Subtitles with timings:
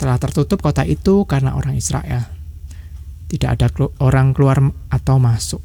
[0.00, 2.24] Telah tertutup kota itu karena orang Israel.
[3.28, 3.68] Tidak ada
[4.00, 5.60] orang keluar atau masuk.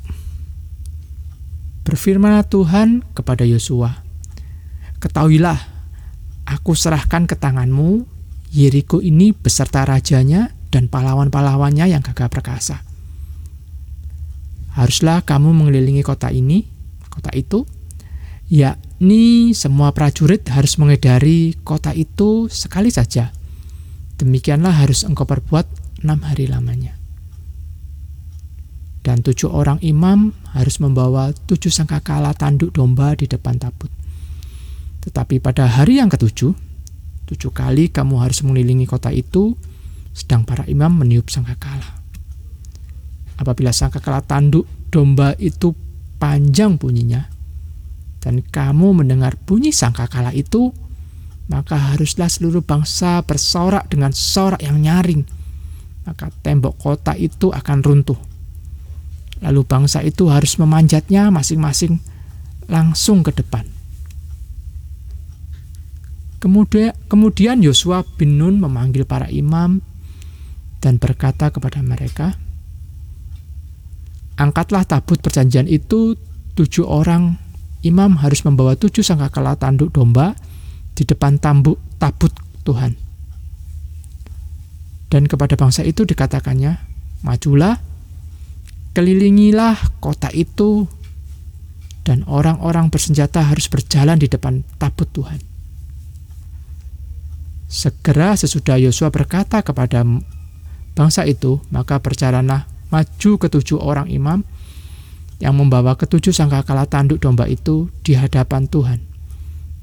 [1.88, 4.01] Berfirmanlah Tuhan kepada Yosua
[5.02, 5.58] Ketahuilah,
[6.46, 8.05] aku serahkan ke tanganmu
[8.52, 12.84] Yeriko ini beserta rajanya dan pahlawan-pahlawannya yang gagah perkasa.
[14.76, 16.68] Haruslah kamu mengelilingi kota ini,
[17.08, 17.64] kota itu,
[18.52, 23.31] yakni semua prajurit harus mengedari kota itu sekali saja.
[24.20, 25.66] Demikianlah harus engkau perbuat
[26.04, 27.00] enam hari lamanya.
[29.02, 34.01] Dan tujuh orang imam harus membawa tujuh sangkakala tanduk domba di depan tabut.
[35.02, 36.53] Tetapi pada hari yang ketujuh,
[37.25, 39.58] tujuh kali kamu harus mengelilingi kota itu,
[40.14, 42.06] sedang para imam meniup sangkakala.
[43.42, 45.73] Apabila sangkakala tanduk domba itu
[46.22, 47.25] panjang bunyinya,
[48.22, 50.70] dan kamu mendengar bunyi sangkakala itu,
[51.50, 55.25] maka haruslah seluruh bangsa bersorak dengan sorak yang nyaring.
[56.06, 58.18] Maka tembok kota itu akan runtuh.
[59.42, 61.97] Lalu bangsa itu harus memanjatnya masing-masing
[62.70, 63.81] langsung ke depan
[66.42, 69.78] Kemudian Yosua bin Nun memanggil para imam
[70.81, 72.34] dan berkata kepada mereka,
[74.42, 76.17] Angkatlah tabut perjanjian itu,
[76.58, 77.38] tujuh orang
[77.86, 80.34] imam harus membawa tujuh sangkakala tanduk domba
[80.97, 82.34] di depan tambuk tabut
[82.66, 82.97] Tuhan.
[85.14, 86.89] Dan kepada bangsa itu dikatakannya,
[87.22, 87.78] Majulah,
[88.97, 90.89] kelilingilah kota itu,
[92.02, 95.50] dan orang-orang bersenjata harus berjalan di depan tabut Tuhan.
[97.72, 100.03] Segera sesudah Yosua berkata kepada
[100.91, 104.44] bangsa itu, maka berjalanlah maju ketujuh orang imam
[105.40, 109.00] yang membawa ketujuh sangkakala tanduk domba itu di hadapan Tuhan.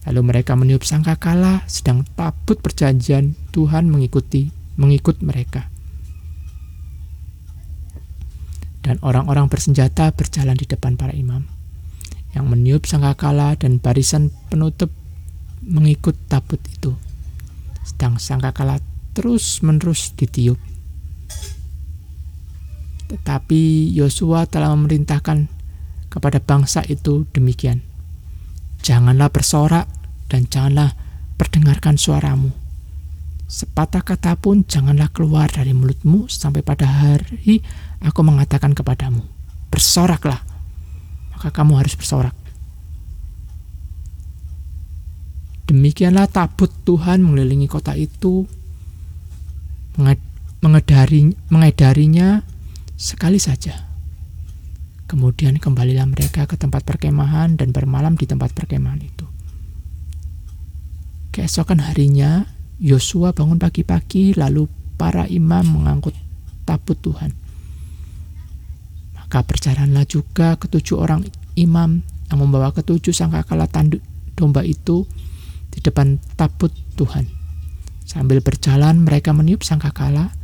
[0.05, 5.73] Lalu mereka meniup sangkakala, sedang tabut perjanjian Tuhan mengikuti mengikut mereka.
[8.85, 11.49] Dan orang-orang bersenjata berjalan di depan para imam
[12.37, 14.93] yang meniup sangkakala dan barisan penutup
[15.65, 16.93] mengikut tabut itu
[17.89, 18.85] sedang sangkakala
[19.17, 20.61] terus-menerus ditiup.
[23.09, 25.49] Tetapi Yosua telah memerintahkan
[26.13, 27.81] kepada bangsa itu demikian.
[28.85, 29.89] Janganlah bersorak
[30.29, 30.93] dan janganlah
[31.41, 32.53] perdengarkan suaramu.
[33.49, 37.65] Sepatah kata pun janganlah keluar dari mulutmu sampai pada hari
[38.05, 39.25] aku mengatakan kepadamu.
[39.73, 40.45] Bersoraklah,
[41.33, 42.37] maka kamu harus bersorak.
[45.69, 48.49] Demikianlah tabut Tuhan mengelilingi kota itu,
[50.65, 52.41] mengedari, mengedarinya
[52.97, 53.85] sekali saja.
[55.05, 59.29] Kemudian kembalilah mereka ke tempat perkemahan dan bermalam di tempat perkemahan itu.
[61.37, 62.49] Keesokan harinya,
[62.81, 66.17] Yosua bangun pagi-pagi lalu para imam mengangkut
[66.65, 67.37] tabut Tuhan.
[69.21, 71.29] Maka berjalanlah juga ketujuh orang
[71.61, 72.01] imam
[72.33, 74.01] yang membawa ketujuh sangkakala tanduk
[74.33, 75.05] domba itu
[75.79, 77.31] di depan tabut Tuhan.
[78.03, 80.35] Sambil berjalan mereka meniup sangkakala,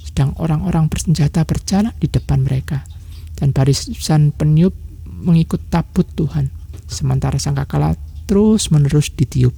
[0.00, 2.88] sedang orang-orang bersenjata berjalan di depan mereka,
[3.36, 4.72] dan barisan peniup
[5.04, 6.48] mengikut tabut Tuhan,
[6.88, 9.52] sementara sangkakala terus-menerus ditiup.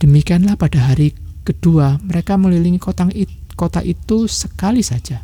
[0.00, 1.12] Demikianlah pada hari
[1.44, 2.80] kedua mereka mengelilingi
[3.52, 5.20] kota itu sekali saja,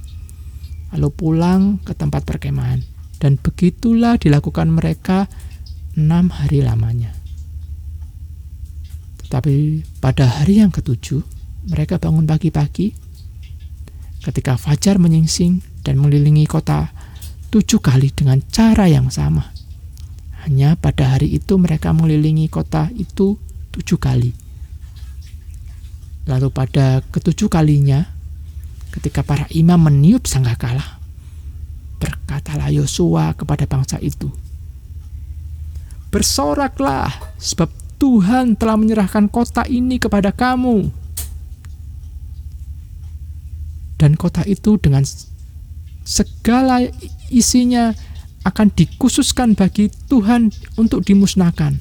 [0.93, 2.84] lalu pulang ke tempat perkemahan,
[3.22, 5.31] dan begitulah dilakukan mereka
[5.94, 7.22] enam hari lamanya.
[9.32, 11.25] Tapi pada hari yang ketujuh,
[11.72, 12.93] mereka bangun pagi-pagi
[14.20, 16.93] ketika fajar menyingsing dan mengelilingi kota
[17.48, 19.48] tujuh kali dengan cara yang sama.
[20.44, 23.40] Hanya pada hari itu mereka mengelilingi kota itu
[23.73, 24.37] tujuh kali.
[26.28, 28.05] Lalu pada ketujuh kalinya,
[28.93, 31.00] ketika para imam meniup sangkakala,
[31.96, 34.28] berkatalah Yosua kepada bangsa itu,
[36.12, 37.08] Bersoraklah,
[37.40, 40.90] sebab Tuhan telah menyerahkan kota ini kepada kamu.
[43.94, 45.06] Dan kota itu dengan
[46.02, 46.82] segala
[47.31, 47.94] isinya
[48.43, 51.78] akan dikhususkan bagi Tuhan untuk dimusnahkan.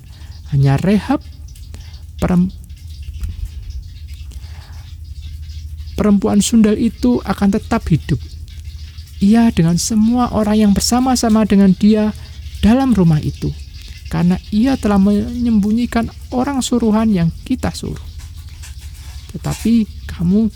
[0.53, 1.25] Hanya Rehab
[5.97, 8.21] perempuan sundal itu akan tetap hidup.
[9.25, 12.13] Ia dengan semua orang yang bersama-sama dengan dia
[12.61, 13.49] dalam rumah itu
[14.11, 18.03] karena ia telah menyembunyikan orang suruhan yang kita suruh.
[19.31, 20.51] Tetapi kamu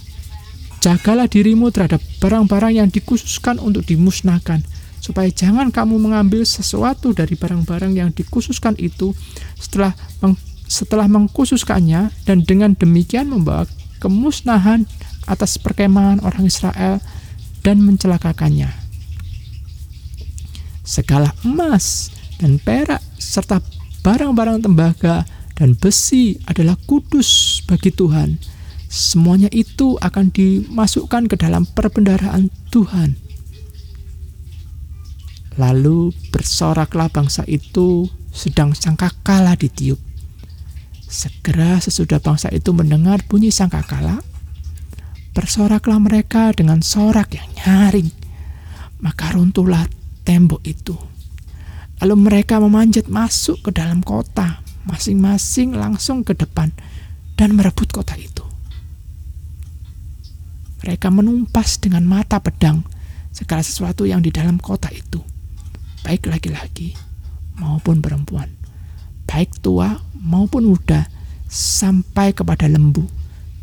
[0.84, 4.60] jagalah dirimu terhadap barang-barang yang dikhususkan untuk dimusnahkan,
[5.00, 9.16] supaya jangan kamu mengambil sesuatu dari barang-barang yang dikhususkan itu
[9.56, 10.36] setelah meng,
[10.68, 13.64] setelah mengkhususkannya dan dengan demikian membawa
[14.04, 14.84] kemusnahan
[15.32, 17.00] atas perkemahan orang Israel
[17.64, 18.70] dan mencelakakannya.
[20.86, 23.64] Segala emas dan perak serta
[24.04, 28.38] barang-barang tembaga dan besi adalah kudus bagi Tuhan.
[28.92, 33.20] Semuanya itu akan dimasukkan ke dalam perbendaraan Tuhan.
[35.56, 40.00] Lalu bersoraklah bangsa itu sedang sangkakala ditiup.
[41.08, 44.20] Segera sesudah bangsa itu mendengar bunyi sangkakala,
[45.32, 48.12] bersoraklah mereka dengan sorak yang nyaring.
[49.00, 49.88] Maka runtuhlah
[50.28, 51.15] tembok itu
[52.04, 56.76] Lalu mereka memanjat masuk ke dalam kota, masing-masing langsung ke depan
[57.40, 58.44] dan merebut kota itu.
[60.84, 62.84] Mereka menumpas dengan mata pedang
[63.32, 65.24] segala sesuatu yang di dalam kota itu,
[66.04, 66.94] baik laki-laki
[67.58, 68.52] maupun perempuan,
[69.26, 71.10] baik tua maupun muda,
[71.50, 73.08] sampai kepada lembu,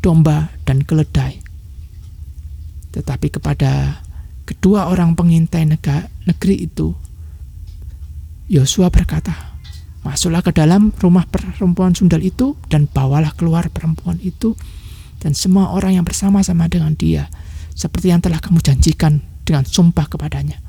[0.01, 1.39] domba, dan keledai.
[2.93, 4.03] Tetapi kepada
[4.43, 6.93] kedua orang pengintai negeri itu,
[8.51, 9.53] Yosua berkata,
[10.03, 14.51] Masuklah ke dalam rumah perempuan sundal itu dan bawalah keluar perempuan itu
[15.23, 17.31] dan semua orang yang bersama-sama dengan dia
[17.71, 20.59] seperti yang telah kamu janjikan dengan sumpah kepadanya.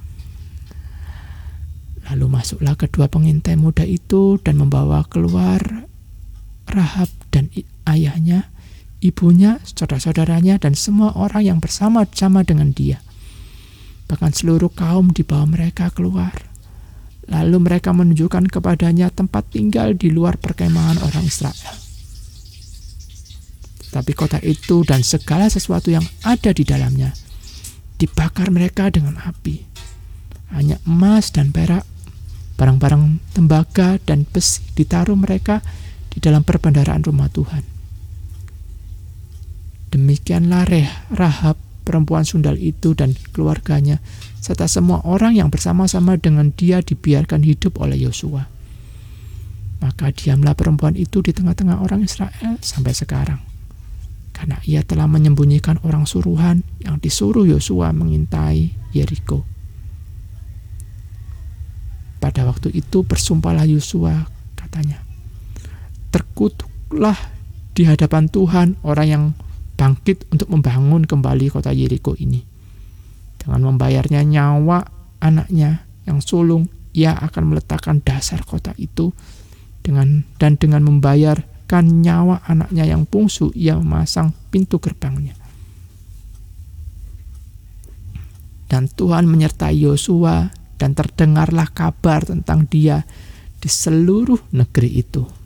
[2.06, 5.58] Lalu masuklah kedua pengintai muda itu dan membawa keluar
[6.70, 7.50] Rahab dan
[7.90, 8.54] ayahnya,
[9.02, 13.02] ibunya, saudara-saudaranya, dan semua orang yang bersama-sama dengan dia.
[14.06, 16.53] Bahkan seluruh kaum dibawa mereka keluar
[17.28, 21.76] Lalu mereka menunjukkan kepadanya tempat tinggal di luar perkemahan orang Israel.
[23.94, 27.14] Tapi kota itu dan segala sesuatu yang ada di dalamnya
[27.96, 29.64] dibakar mereka dengan api.
[30.52, 31.86] Hanya emas dan perak,
[32.58, 35.62] barang-barang tembaga dan besi ditaruh mereka
[36.10, 37.62] di dalam perbendaraan rumah Tuhan.
[39.94, 40.66] Demikianlah
[41.14, 44.00] Rahab perempuan sundal itu dan keluarganya
[44.40, 48.48] serta semua orang yang bersama-sama dengan dia dibiarkan hidup oleh Yosua.
[49.84, 53.40] Maka diamlah perempuan itu di tengah-tengah orang Israel sampai sekarang.
[54.32, 59.44] Karena ia telah menyembunyikan orang suruhan yang disuruh Yosua mengintai Yeriko.
[62.18, 64.24] Pada waktu itu bersumpahlah Yosua,
[64.56, 65.04] katanya,
[66.08, 67.20] terkutuklah
[67.76, 69.24] di hadapan Tuhan orang yang
[69.84, 72.40] bangkit untuk membangun kembali kota Yeriko ini
[73.36, 74.80] dengan membayarnya nyawa
[75.20, 79.12] anaknya yang sulung, ia akan meletakkan dasar kota itu
[79.84, 85.36] dengan dan dengan membayarkan nyawa anaknya yang bungsu, ia memasang pintu gerbangnya.
[88.64, 90.48] Dan Tuhan menyertai Yosua
[90.80, 93.04] dan terdengarlah kabar tentang dia
[93.60, 95.43] di seluruh negeri itu.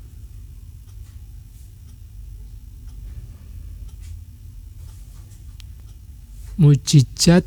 [6.58, 7.46] Mujizat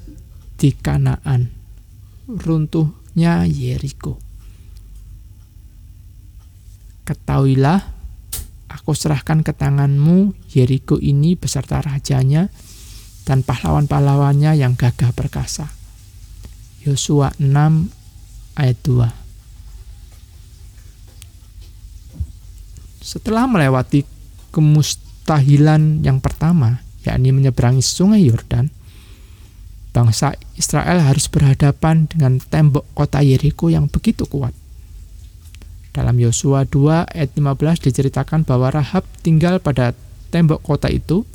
[0.55, 1.51] di Kanaan,
[2.31, 4.15] runtuhnya Yeriko.
[7.03, 7.91] Ketahuilah,
[8.71, 12.47] aku serahkan ke tanganmu Yeriko ini beserta rajanya
[13.27, 15.67] dan pahlawan-pahlawannya yang gagah perkasa.
[16.87, 17.51] Yosua 6
[18.57, 19.11] ayat 2
[23.03, 24.07] Setelah melewati
[24.55, 28.71] kemustahilan yang pertama, yakni menyeberangi sungai Yordan,
[29.91, 34.55] bangsa Israel harus berhadapan dengan tembok kota Yeriko yang begitu kuat.
[35.91, 39.91] Dalam Yosua 2 ayat 15 diceritakan bahwa Rahab tinggal pada
[40.31, 41.27] tembok kota itu.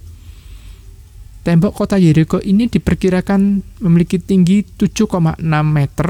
[1.45, 6.09] Tembok kota Yeriko ini diperkirakan memiliki tinggi 7,6 meter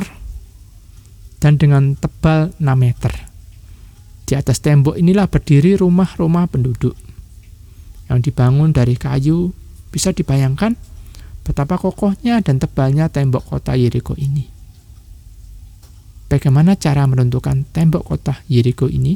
[1.42, 3.12] dan dengan tebal 6 meter.
[4.26, 6.96] Di atas tembok inilah berdiri rumah-rumah penduduk
[8.08, 9.52] yang dibangun dari kayu.
[9.90, 10.95] Bisa dibayangkan
[11.46, 14.50] betapa kokohnya dan tebalnya tembok kota Yeriko ini.
[16.26, 19.14] Bagaimana cara menentukan tembok kota Yeriko ini?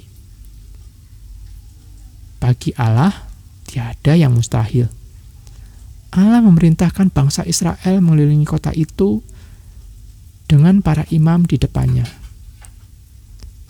[2.39, 3.11] Bagi Allah,
[3.67, 4.87] tiada yang mustahil.
[6.15, 9.27] Allah memerintahkan bangsa Israel mengelilingi kota itu
[10.47, 12.07] dengan para imam di depannya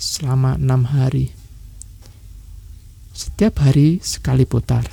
[0.00, 1.33] selama enam hari.
[3.12, 4.88] Setiap hari sekali putar,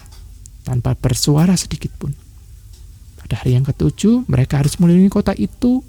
[0.67, 2.26] tanpa bersuara sedikit pun.
[3.27, 5.84] Pada hari yang ketujuh, mereka harus mengelilingi kota itu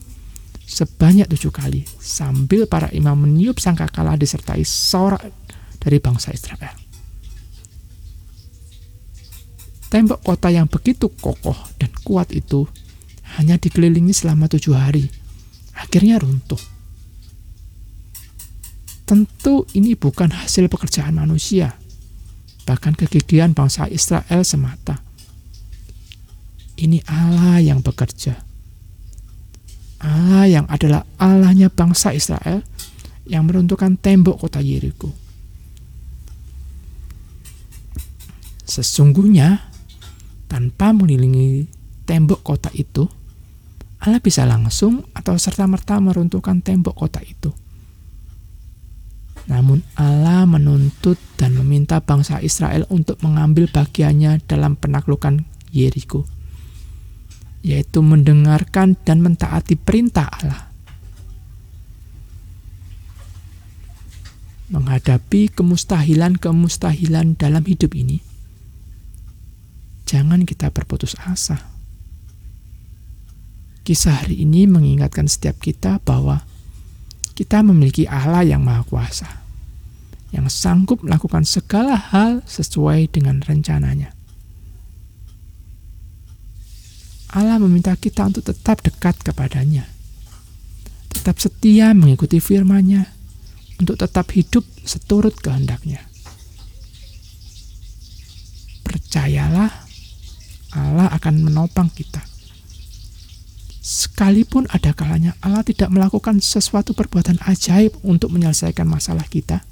[0.66, 5.22] sebanyak tujuh kali sambil para imam meniup sangkakala disertai sorak
[5.78, 6.74] dari bangsa Israel.
[9.86, 12.66] Tembok kota yang begitu kokoh dan kuat itu
[13.38, 15.06] hanya dikelilingi selama tujuh hari.
[15.78, 16.58] Akhirnya runtuh.
[19.06, 21.78] Tentu ini bukan hasil pekerjaan manusia,
[22.66, 25.07] bahkan kegigihan bangsa Israel semata.
[26.78, 28.48] Ini Allah yang bekerja
[29.98, 32.62] Allah yang adalah Allahnya bangsa Israel
[33.26, 35.10] yang meruntuhkan tembok kota Yeriko.
[38.62, 39.68] Sesungguhnya,
[40.46, 41.66] tanpa mengelilingi
[42.06, 43.10] tembok kota itu,
[43.98, 47.50] Allah bisa langsung atau serta-merta meruntuhkan tembok kota itu.
[49.50, 55.42] Namun Allah menuntut dan meminta bangsa Israel untuk mengambil bagiannya dalam penaklukan
[55.72, 56.37] Yeriko
[57.62, 60.70] yaitu mendengarkan dan mentaati perintah Allah.
[64.68, 68.20] Menghadapi kemustahilan-kemustahilan dalam hidup ini,
[70.04, 71.56] jangan kita berputus asa.
[73.88, 76.44] Kisah hari ini mengingatkan setiap kita bahwa
[77.32, 79.40] kita memiliki Allah yang Maha Kuasa,
[80.36, 84.17] yang sanggup melakukan segala hal sesuai dengan rencananya.
[87.28, 89.84] Allah meminta kita untuk tetap dekat kepadanya.
[91.12, 93.04] Tetap setia mengikuti firman-Nya
[93.76, 96.00] untuk tetap hidup seturut kehendaknya.
[98.80, 99.68] Percayalah,
[100.72, 102.24] Allah akan menopang kita.
[103.88, 109.64] Sekalipun ada kalanya Allah tidak melakukan sesuatu perbuatan ajaib untuk menyelesaikan masalah kita,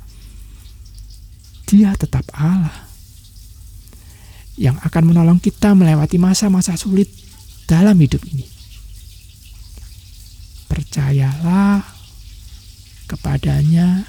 [1.69, 2.87] Dia tetap Allah
[4.57, 7.26] yang akan menolong kita melewati masa-masa sulit
[7.67, 8.47] dalam hidup ini.
[10.71, 11.83] Percayalah
[13.11, 14.07] kepadanya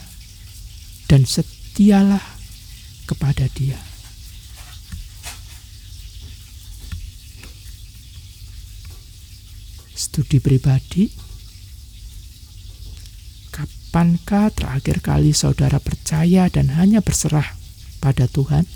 [1.10, 2.24] dan setialah
[3.10, 3.78] kepada dia.
[9.98, 11.10] Studi pribadi
[13.98, 17.58] Kapankah terakhir kali saudara percaya dan hanya berserah
[17.98, 18.70] pada Tuhan?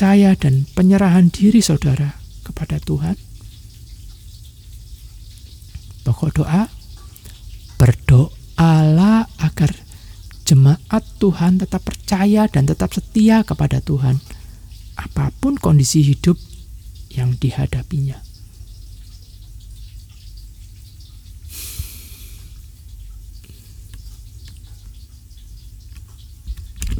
[0.00, 3.20] Percaya dan penyerahan diri saudara kepada Tuhan?
[6.08, 6.72] Pokok doa,
[7.76, 9.68] berdoalah agar
[10.48, 14.16] jemaat Tuhan tetap percaya dan tetap setia kepada Tuhan,
[14.96, 16.40] apa pun kondisi hidup
[17.12, 18.24] yang dihadapinya.